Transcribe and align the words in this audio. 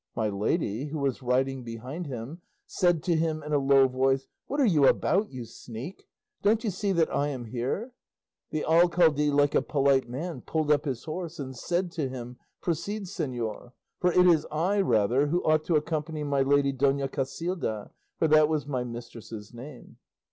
My 0.15 0.29
lady, 0.29 0.85
who 0.85 0.97
was 0.97 1.21
riding 1.21 1.63
behind 1.63 2.07
him, 2.07 2.41
said 2.65 3.03
to 3.03 3.15
him 3.15 3.43
in 3.43 3.53
a 3.53 3.59
low 3.59 3.87
voice, 3.87 4.27
'What 4.47 4.59
are 4.59 4.65
you 4.65 4.87
about, 4.87 5.29
you 5.31 5.45
sneak, 5.45 6.07
don't 6.41 6.63
you 6.63 6.71
see 6.71 6.91
that 6.93 7.13
I 7.15 7.27
am 7.27 7.45
here?' 7.45 7.91
The 8.49 8.65
alcalde 8.65 9.29
like 9.29 9.53
a 9.53 9.61
polite 9.61 10.09
man 10.09 10.41
pulled 10.41 10.71
up 10.71 10.85
his 10.85 11.03
horse 11.03 11.37
and 11.37 11.55
said 11.55 11.91
to 11.91 12.09
him, 12.09 12.37
'Proceed, 12.61 13.03
señor, 13.03 13.73
for 13.99 14.11
it 14.11 14.25
is 14.25 14.47
I, 14.51 14.79
rather, 14.81 15.27
who 15.27 15.43
ought 15.43 15.65
to 15.65 15.75
accompany 15.75 16.23
my 16.23 16.41
lady 16.41 16.71
Dona 16.71 17.07
Casilda' 17.07 17.91
for 18.17 18.27
that 18.27 18.49
was 18.49 18.65
my 18.65 18.83
mistress's 18.83 19.53
name. 19.53 19.97